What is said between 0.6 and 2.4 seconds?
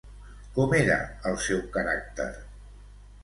era el seu caràcter?